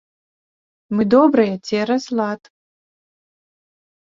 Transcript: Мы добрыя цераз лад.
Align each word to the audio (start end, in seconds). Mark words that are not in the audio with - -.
Мы 0.95 1.03
добрыя 1.15 1.53
цераз 1.67 2.03
лад. 2.21 2.41